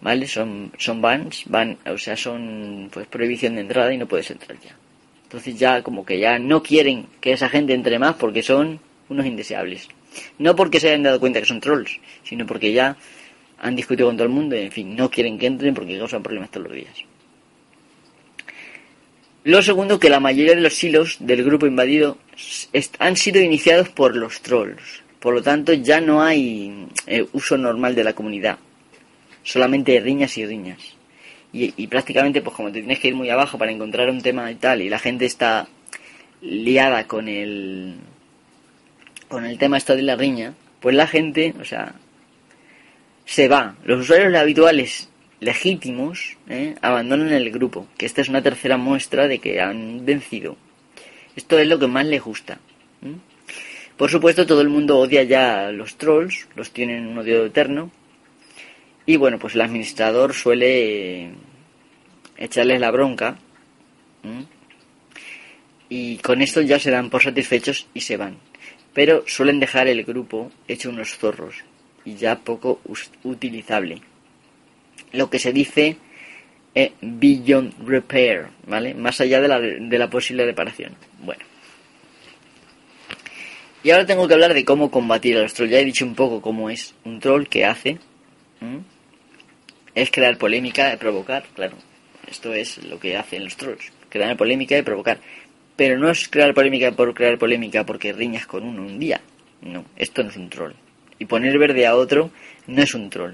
[0.01, 0.27] ¿Vale?
[0.27, 4.55] Son, son bans, van, o sea, son pues prohibición de entrada y no puedes entrar
[4.59, 4.77] ya.
[5.23, 9.25] Entonces ya como que ya no quieren que esa gente entre más porque son unos
[9.25, 9.87] indeseables.
[10.37, 12.97] No porque se hayan dado cuenta que son trolls, sino porque ya
[13.60, 16.24] han discutido con todo el mundo y, en fin, no quieren que entren porque causan
[16.24, 16.93] problemas todos los días.
[19.43, 22.17] Lo segundo, que la mayoría de los hilos del grupo invadido
[23.00, 25.04] han sido iniciados por los trolls.
[25.20, 28.58] Por lo tanto, ya no hay eh, uso normal de la comunidad.
[29.43, 30.80] Solamente riñas y riñas.
[31.54, 34.52] Y, y, prácticamente, pues como te tienes que ir muy abajo para encontrar un tema
[34.52, 35.67] y tal, y la gente está
[36.41, 37.96] liada con el
[39.28, 41.96] con el tema esto de la riña, pues la gente, o sea,
[43.27, 43.75] se va.
[43.83, 45.09] Los usuarios habituales
[45.41, 46.75] legítimos ¿eh?
[46.81, 50.55] abandonan el grupo, que esta es una tercera muestra de que han vencido.
[51.35, 52.57] Esto es lo que más les gusta.
[53.97, 57.91] Por supuesto, todo el mundo odia ya a los trolls, los tienen un odio eterno.
[59.05, 61.31] Y bueno, pues el administrador suele
[62.37, 63.37] echarles la bronca.
[65.89, 68.37] Y con esto ya se dan por satisfechos y se van.
[68.93, 71.63] Pero suelen dejar el grupo hecho unos zorros
[72.08, 72.80] y ya poco
[73.24, 74.02] utilizable.
[75.12, 75.98] Lo que se dice
[76.74, 78.93] eh, beyond repair, ¿vale?
[78.93, 80.96] Más allá de la, de la posible reparación.
[81.22, 81.43] Bueno.
[83.84, 85.72] Y ahora tengo que hablar de cómo combatir a los trolls.
[85.74, 87.98] Ya he dicho un poco cómo es un troll que hace.
[89.93, 91.76] Es crear polémica, provocar, claro.
[92.26, 93.91] Esto es lo que hacen los trolls.
[94.08, 95.20] Crear polémica y provocar.
[95.76, 99.20] Pero no es crear polémica por crear polémica porque riñas con uno un día.
[99.62, 100.74] No, esto no es un troll.
[101.19, 102.32] Y poner verde a otro
[102.67, 103.34] no es un troll.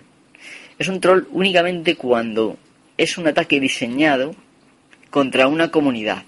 [0.80, 2.58] Es un troll únicamente cuando
[2.98, 4.36] es un ataque diseñado
[5.10, 6.24] contra una comunidad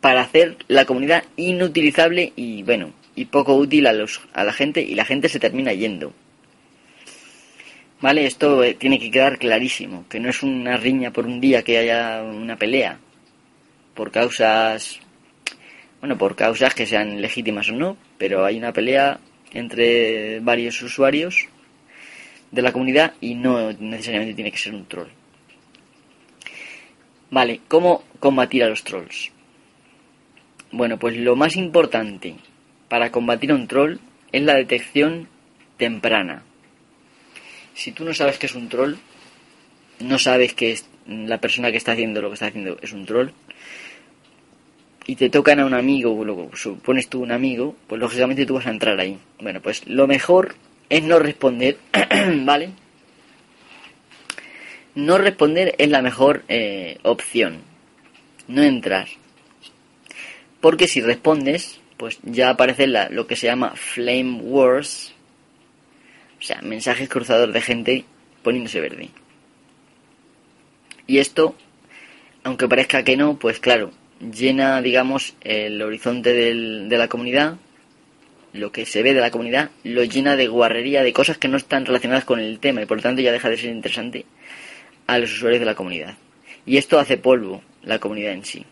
[0.00, 4.80] para hacer la comunidad inutilizable y bueno y poco útil a, los, a la gente
[4.80, 6.12] y la gente se termina yendo.
[8.00, 8.26] ¿Vale?
[8.26, 11.78] Esto eh, tiene que quedar clarísimo, que no es una riña por un día que
[11.78, 13.00] haya una pelea
[13.94, 15.00] por causas
[16.00, 19.18] bueno, por causas que sean legítimas o no, pero hay una pelea
[19.52, 21.48] entre varios usuarios
[22.50, 25.08] de la comunidad y no necesariamente tiene que ser un troll.
[27.30, 29.30] Vale, ¿cómo combatir a los trolls?
[30.72, 32.36] Bueno, pues lo más importante
[32.88, 33.98] para combatir a un troll
[34.32, 35.28] es la detección
[35.76, 36.42] temprana.
[37.74, 38.94] Si tú no sabes que es un troll,
[40.00, 43.30] no sabes que la persona que está haciendo lo que está haciendo es un troll,
[45.08, 48.66] y te tocan a un amigo, lo supones tú un amigo, pues lógicamente tú vas
[48.66, 49.18] a entrar ahí.
[49.40, 50.54] Bueno, pues lo mejor
[50.90, 51.78] es no responder,
[52.44, 52.72] ¿vale?
[54.94, 57.62] No responder es la mejor eh, opción,
[58.48, 59.08] no entrar.
[60.60, 65.14] Porque si respondes, pues ya aparece la, lo que se llama flame wars,
[66.38, 68.04] o sea, mensajes cruzados de gente
[68.42, 69.08] poniéndose verde.
[71.06, 71.54] Y esto,
[72.44, 73.90] aunque parezca que no, pues claro,
[74.20, 77.56] llena, digamos, el horizonte del, de la comunidad,
[78.52, 81.56] lo que se ve de la comunidad, lo llena de guarrería, de cosas que no
[81.56, 84.24] están relacionadas con el tema y por lo tanto ya deja de ser interesante
[85.06, 86.16] a los usuarios de la comunidad.
[86.66, 88.64] Y esto hace polvo la comunidad en sí.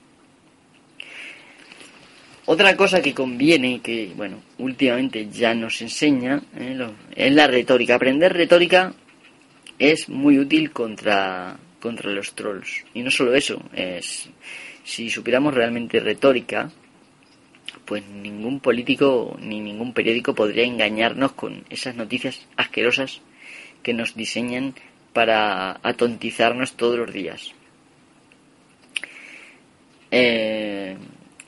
[2.47, 6.79] Otra cosa que conviene, que bueno, últimamente ya nos enseña, ¿eh?
[7.17, 7.97] es la retórica.
[7.97, 8.95] Aprender retórica
[9.79, 12.85] es muy útil contra, contra los trolls.
[12.94, 14.29] Y no solo eso, es
[14.85, 16.70] si supiéramos realmente retórica,
[17.85, 23.20] pues ningún político ni ningún periódico podría engañarnos con esas noticias asquerosas
[23.83, 24.75] que nos diseñan
[25.12, 27.53] para atontizarnos todos los días.
[30.11, 30.96] Eh,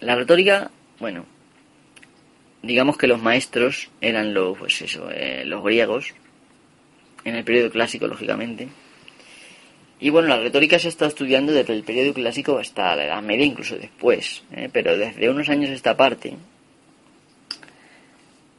[0.01, 1.27] la retórica, bueno,
[2.63, 6.15] digamos que los maestros eran los, pues eso, eh, los griegos,
[7.25, 8.69] en el periodo clásico, lógicamente,
[10.01, 13.45] y bueno, la retórica se está estudiando desde el periodo clásico hasta la Edad Media,
[13.45, 14.69] incluso después, ¿eh?
[14.73, 16.35] pero desde unos años esta parte,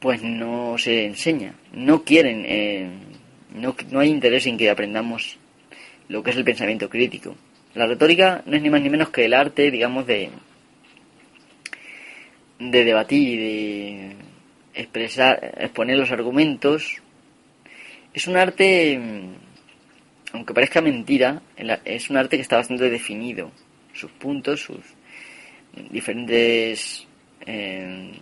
[0.00, 2.90] pues no se enseña, no quieren, eh,
[3.54, 5.38] no, no hay interés en que aprendamos
[6.08, 7.36] lo que es el pensamiento crítico.
[7.74, 10.30] La retórica no es ni más ni menos que el arte, digamos, de,
[12.58, 14.16] de debatir, de
[14.74, 16.96] expresar, exponer los argumentos.
[18.12, 19.00] Es un arte
[20.32, 21.42] aunque parezca mentira,
[21.84, 23.50] es un arte que está bastante definido.
[23.92, 24.80] Sus puntos, sus
[25.90, 27.06] diferentes
[27.46, 28.12] eh,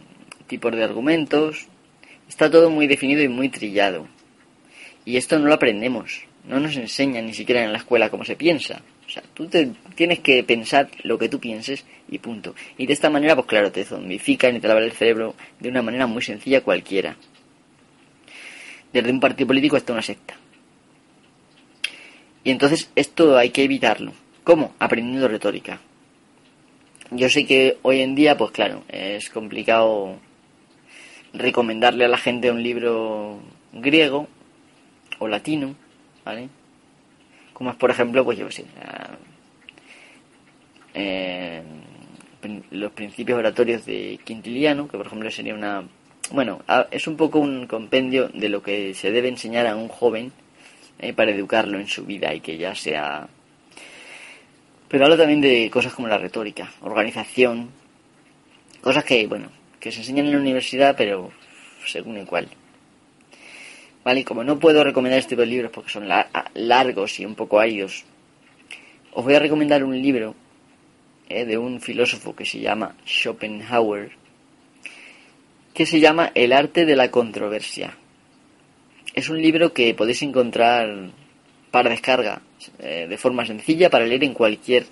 [0.46, 1.66] tipos de argumentos.
[2.28, 4.08] Está todo muy definido y muy trillado.
[5.04, 6.24] Y esto no lo aprendemos.
[6.46, 8.82] No nos enseñan ni siquiera en la escuela cómo se piensa.
[9.06, 12.54] O sea, tú te, tienes que pensar lo que tú pienses y punto.
[12.76, 15.82] Y de esta manera, pues claro, te zombifican y te lavan el cerebro de una
[15.82, 17.16] manera muy sencilla cualquiera.
[18.92, 20.36] Desde un partido político hasta una secta.
[22.48, 24.14] Y entonces esto hay que evitarlo.
[24.42, 24.74] ¿Cómo?
[24.78, 25.80] Aprendiendo retórica.
[27.10, 30.16] Yo sé que hoy en día, pues claro, es complicado
[31.34, 33.38] recomendarle a la gente un libro
[33.74, 34.28] griego
[35.18, 35.74] o latino,
[36.24, 36.48] ¿vale?
[37.52, 38.64] Como es, por ejemplo, pues yo sé,
[40.94, 41.62] eh,
[42.70, 45.86] los principios oratorios de Quintiliano, que por ejemplo sería una...
[46.30, 50.32] Bueno, es un poco un compendio de lo que se debe enseñar a un joven
[50.98, 53.28] eh, para educarlo en su vida y que ya sea...
[54.88, 57.70] Pero hablo también de cosas como la retórica, organización,
[58.80, 61.30] cosas que, bueno, que se enseñan en la universidad, pero
[61.86, 62.48] según el cual.
[64.04, 66.08] Vale, como no puedo recomendar este tipo de libros porque son
[66.54, 68.04] largos y un poco áridos,
[69.12, 70.34] os voy a recomendar un libro
[71.28, 74.12] eh, de un filósofo que se llama Schopenhauer,
[75.74, 77.94] que se llama El arte de la controversia.
[79.18, 81.10] Es un libro que podéis encontrar
[81.72, 82.40] para descarga
[82.78, 84.86] eh, de forma sencilla para leer en cualquier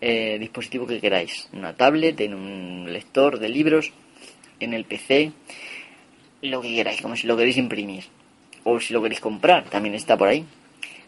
[0.00, 1.48] eh, dispositivo que queráis.
[1.52, 3.90] En una tablet, en un lector de libros,
[4.60, 5.32] en el PC,
[6.42, 8.04] lo que queráis, como si lo queréis imprimir.
[8.62, 10.44] O si lo queréis comprar, también está por ahí.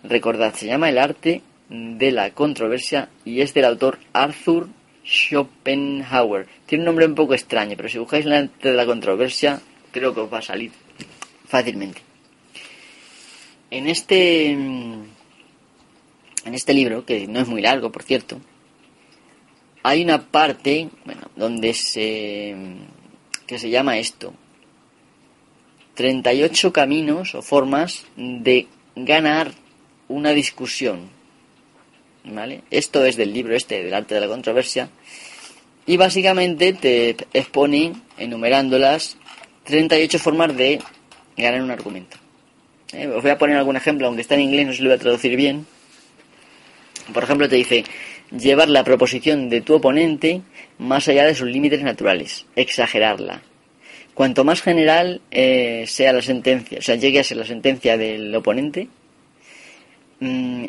[0.03, 4.67] Recordad, se llama El arte de la controversia y es del autor Arthur
[5.05, 6.49] Schopenhauer.
[6.67, 9.61] Tiene un nombre un poco extraño, pero si buscáis el arte de la controversia,
[9.93, 10.73] creo que os va a salir
[11.47, 12.10] fácilmente.
[13.71, 15.09] En este, en
[16.45, 18.41] este libro, que no es muy largo, por cierto,
[19.83, 22.57] hay una parte, bueno, donde se,
[23.47, 24.35] que se llama esto,
[25.95, 28.67] 38 caminos o formas de
[28.97, 29.53] ganar
[30.09, 31.11] una discusión.
[32.25, 32.63] ¿Vale?
[32.71, 34.91] Esto es del libro este del arte de la controversia.
[35.87, 39.17] Y básicamente te expone, enumerándolas,
[39.65, 40.81] 38 formas de
[41.37, 42.19] ganar un argumento.
[42.93, 44.97] Eh, os voy a poner algún ejemplo, aunque está en inglés, no se lo voy
[44.97, 45.67] a traducir bien.
[47.13, 47.85] Por ejemplo, te dice,
[48.37, 50.43] llevar la proposición de tu oponente
[50.79, 53.43] más allá de sus límites naturales, exagerarla.
[54.15, 58.35] Cuanto más general eh, sea la sentencia, o sea, llegue a ser la sentencia del
[58.35, 58.89] oponente,
[60.21, 60.67] mm,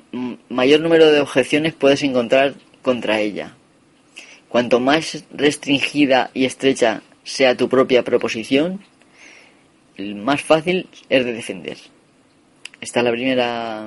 [0.50, 3.56] mayor número de objeciones puedes encontrar contra ella.
[4.48, 8.82] Cuanto más restringida y estrecha sea tu propia proposición,
[9.98, 11.78] más fácil es de defender.
[12.82, 13.86] Esta es la primera,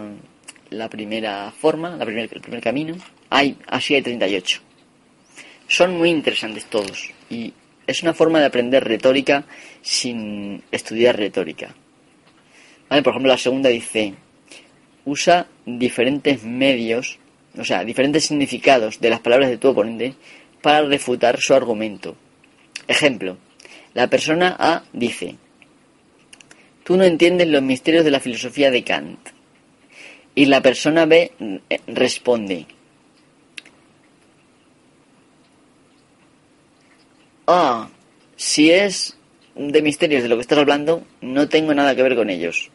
[0.71, 2.95] la primera forma, la el primer camino.
[3.29, 4.61] Hay, así hay 38.
[5.67, 7.53] Son muy interesantes todos y
[7.89, 9.45] es una forma de aprender retórica
[9.83, 11.75] sin estudiar retórica.
[12.89, 14.15] Por ejemplo, la segunda dice,
[15.05, 17.19] usa diferentes medios,
[17.59, 20.15] o sea, diferentes significados de las palabras de tu oponente
[20.63, 22.15] para refutar su argumento.
[22.87, 23.39] Ejemplo,
[23.93, 25.37] la persona A dice,
[26.85, 29.19] tú no entiendes los misterios de la filosofía de Kant.
[30.37, 31.33] Y la persona B
[31.71, 32.67] eh, responde,
[37.47, 37.89] ah,
[38.37, 39.17] si es
[39.55, 42.71] de misterios de lo que estás hablando, no tengo nada que ver con ellos.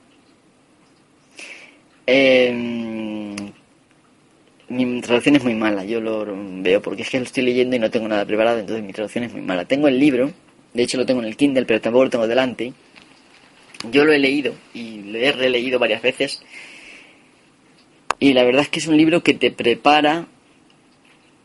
[2.07, 3.35] Em,
[4.69, 6.25] mi traducción es muy mala, yo lo
[6.61, 9.25] veo porque es que lo estoy leyendo y no tengo nada preparado, entonces mi traducción
[9.25, 9.65] es muy mala.
[9.65, 10.31] Tengo el libro,
[10.73, 12.73] de hecho lo tengo en el Kindle, pero tampoco lo tengo delante.
[13.83, 16.41] Yo lo he leído y lo he releído varias veces.
[18.19, 20.27] Y la verdad es que es un libro que te prepara,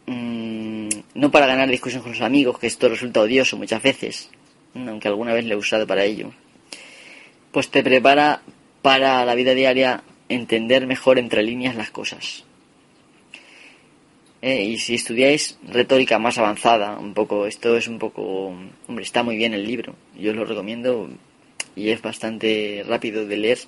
[0.06, 4.30] mmm, no para ganar discusión con los amigos, que esto resulta odioso muchas veces,
[4.74, 6.32] aunque alguna vez lo he usado para ello,
[7.52, 8.42] pues te prepara
[8.82, 12.44] para la vida diaria entender mejor entre líneas las cosas.
[14.42, 18.52] Eh, y si estudiáis retórica más avanzada, un poco, esto es un poco,
[18.88, 21.08] hombre, está muy bien el libro, yo os lo recomiendo
[21.76, 23.58] y es bastante rápido de leer.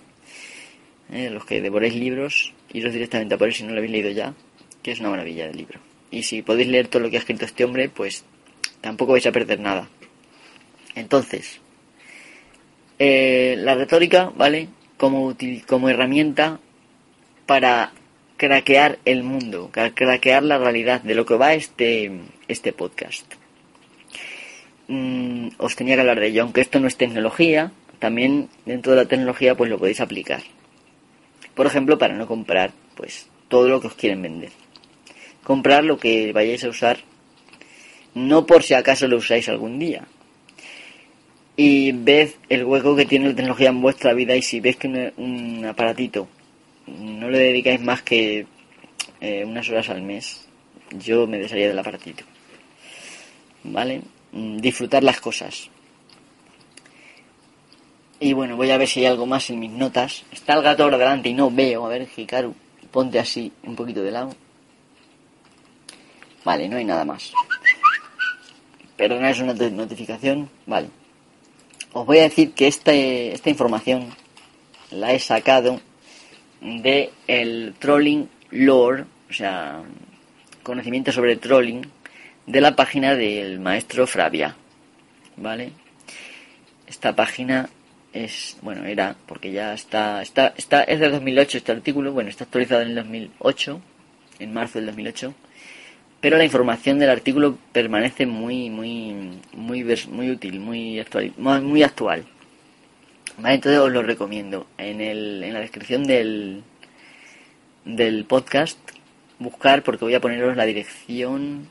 [1.12, 4.10] Eh, los que devoréis libros, iros directamente a por él si no lo habéis leído
[4.10, 4.34] ya,
[4.82, 5.80] que es una maravilla del libro.
[6.10, 8.24] Y si podéis leer todo lo que ha escrito este hombre, pues
[8.80, 9.88] tampoco vais a perder nada.
[10.94, 11.60] Entonces,
[12.98, 14.68] eh, la retórica, ¿vale?
[14.96, 15.36] Como,
[15.66, 16.58] como herramienta
[17.44, 17.92] para
[18.36, 22.10] craquear el mundo, craquear la realidad de lo que va este,
[22.48, 23.32] este podcast.
[24.88, 28.98] Mm, os tenía que hablar de ello, aunque esto no es tecnología, también dentro de
[28.98, 30.42] la tecnología pues lo podéis aplicar.
[31.54, 34.50] Por ejemplo, para no comprar pues todo lo que os quieren vender.
[35.42, 36.98] Comprar lo que vayáis a usar,
[38.14, 40.06] no por si acaso lo usáis algún día.
[41.56, 45.12] Y ved el hueco que tiene la tecnología en vuestra vida y si ves que
[45.16, 46.28] un, aparatito
[46.86, 48.46] no le dedicáis más que
[49.20, 50.46] eh, unas horas al mes,
[50.98, 52.24] yo me desharía del aparatito.
[53.64, 54.02] ¿Vale?
[54.32, 55.70] Mm, disfrutar las cosas.
[58.18, 60.24] Y bueno, voy a ver si hay algo más en mis notas.
[60.32, 61.84] Está el gato ahora delante y no veo.
[61.84, 62.54] A ver, Hikaru,
[62.90, 64.34] ponte así un poquito de lado.
[66.44, 67.32] Vale, no hay nada más.
[68.96, 70.48] Perdona, es una notificación.
[70.64, 70.88] Vale.
[71.92, 74.08] Os voy a decir que este, esta información
[74.90, 75.80] la he sacado
[76.60, 79.82] de el trolling lore, o sea,
[80.62, 81.82] conocimiento sobre trolling
[82.46, 84.56] de la página del maestro Fravia.
[85.36, 85.72] ¿Vale?
[86.86, 87.68] Esta página
[88.12, 92.44] es, bueno, era, porque ya está, está, está, es de 2008 este artículo, bueno, está
[92.44, 93.80] actualizado en el 2008,
[94.38, 95.34] en marzo del 2008,
[96.20, 99.14] pero la información del artículo permanece muy, muy,
[99.52, 102.24] muy, muy útil, muy actual, muy actual.
[103.38, 104.66] Vale, entonces os lo recomiendo.
[104.78, 106.62] En, el, en la descripción del,
[107.84, 108.78] del podcast,
[109.38, 111.68] buscar, porque voy a poneros la dirección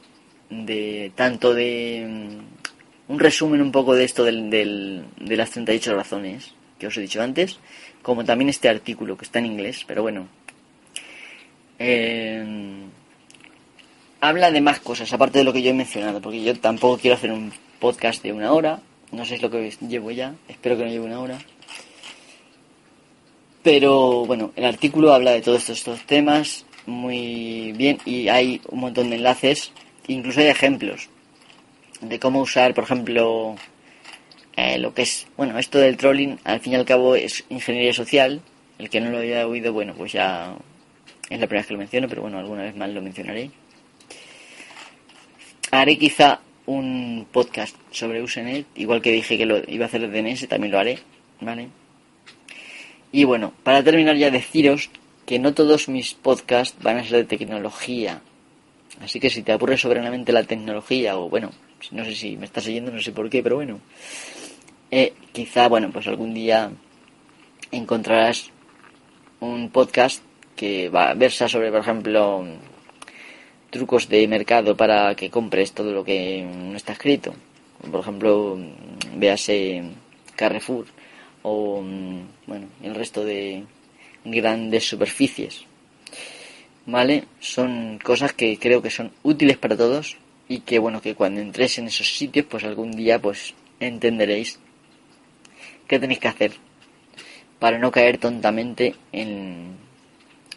[0.50, 2.40] de tanto de
[3.08, 7.22] un resumen un poco de esto del, de las 38 razones que os he dicho
[7.22, 7.60] antes,
[8.02, 10.28] como también este artículo que está en inglés, pero bueno.
[11.80, 12.90] Em,
[14.20, 17.16] habla de más cosas, aparte de lo que yo he mencionado, porque yo tampoco quiero
[17.16, 18.82] hacer un podcast de una hora,
[19.12, 21.38] no sé es lo que llevo ya, espero que no lleve una hora.
[23.64, 28.80] Pero bueno, el artículo habla de todos estos, estos temas muy bien y hay un
[28.80, 29.72] montón de enlaces,
[30.08, 31.10] incluso hay ejemplos
[32.02, 33.56] de cómo usar, por ejemplo,
[34.56, 37.94] eh, lo que es, bueno, esto del trolling, al fin y al cabo es ingeniería
[37.94, 38.42] social.
[38.78, 40.56] El que no lo haya oído, bueno, pues ya
[41.30, 43.52] es la primera vez que lo menciono, pero bueno, alguna vez más lo mencionaré.
[45.72, 50.22] Haré quizá un podcast sobre Usenet, igual que dije que lo iba a hacer de
[50.22, 51.00] DNS, también lo haré.
[51.42, 51.70] ¿vale?
[53.12, 54.90] Y bueno, para terminar ya deciros
[55.26, 58.22] que no todos mis podcasts van a ser de tecnología.
[59.02, 61.52] Así que si te aburre soberanamente la tecnología, o bueno,
[61.92, 63.80] no sé si me estás oyendo, no sé por qué, pero bueno,
[64.92, 66.72] eh, quizá, bueno, pues algún día
[67.72, 68.52] encontrarás
[69.40, 70.24] un podcast
[70.56, 72.46] que va, versa sobre, por ejemplo,
[73.70, 77.34] trucos de mercado para que compres todo lo que no está escrito.
[77.92, 78.58] Por ejemplo,
[79.16, 79.84] véase
[80.36, 80.86] Carrefour
[81.44, 81.84] o
[82.48, 83.64] bueno, el resto de
[84.24, 85.66] grandes superficies.
[86.88, 87.26] ¿Vale?
[87.40, 90.18] Son cosas que creo que son útiles para todos
[90.48, 94.60] y que bueno, que cuando entréis en esos sitios, pues algún día pues entenderéis
[95.88, 96.52] qué tenéis que hacer
[97.60, 99.76] para no caer tontamente en,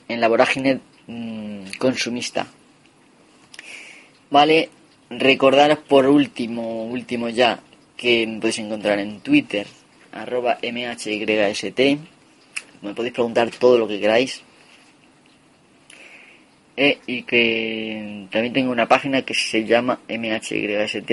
[0.08, 2.46] en la vorágine mm, consumista.
[4.30, 4.68] Vale,
[5.10, 7.60] recordaros por último, último ya,
[7.96, 9.66] que me podéis encontrar en Twitter,
[10.12, 11.06] arroba mhyst.
[12.80, 14.42] Me podéis preguntar todo lo que queráis.
[16.80, 21.12] E, y que también tengo una página que se llama mhyst.es,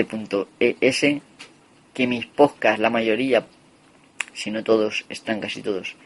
[1.92, 3.44] que mis podcasts, la mayoría,
[4.32, 5.96] si no todos, están casi todos,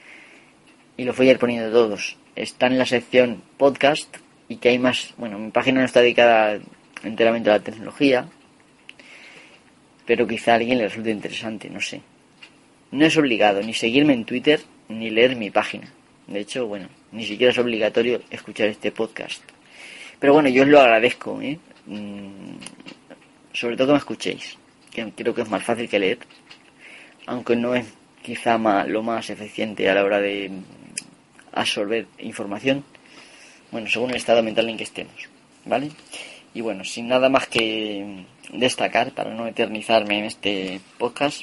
[0.96, 4.16] y los voy a ir poniendo todos, están en la sección podcast
[4.48, 6.58] y que hay más, bueno, mi página no está dedicada
[7.04, 8.30] enteramente a la tecnología,
[10.06, 12.00] pero quizá a alguien le resulte interesante, no sé.
[12.92, 15.92] No es obligado ni seguirme en Twitter ni leer mi página.
[16.30, 19.42] De hecho, bueno, ni siquiera es obligatorio escuchar este podcast.
[20.20, 21.58] Pero bueno, yo os lo agradezco, ¿eh?
[21.86, 22.54] Mm,
[23.52, 24.56] sobre todo que me escuchéis,
[24.92, 26.18] que creo que es más fácil que leer,
[27.26, 27.84] aunque no es
[28.22, 30.52] quizá lo más eficiente a la hora de
[31.52, 32.84] absorber información,
[33.72, 35.28] bueno, según el estado mental en que estemos,
[35.64, 35.90] ¿vale?
[36.54, 41.42] Y bueno, sin nada más que destacar, para no eternizarme en este podcast,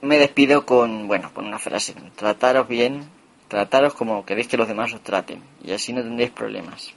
[0.00, 1.94] me despido con, bueno, con una frase.
[2.16, 3.08] Trataros bien,
[3.48, 5.42] trataros como queréis que los demás os traten.
[5.64, 6.92] Y así no tendréis problemas.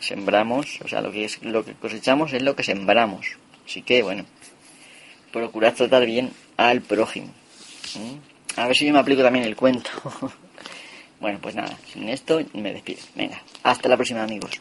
[0.00, 3.36] Sembramos, o sea, lo que, es, lo que cosechamos es lo que sembramos.
[3.66, 4.24] Así que, bueno,
[5.32, 7.28] procurad tratar bien al prójimo.
[8.56, 9.90] A ver si yo me aplico también el cuento.
[11.20, 13.00] bueno, pues nada, sin esto me despido.
[13.14, 14.60] Venga, hasta la próxima amigos.